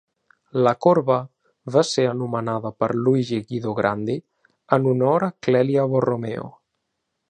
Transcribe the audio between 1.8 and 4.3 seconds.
ser anomenada per Luigi Guido Grandi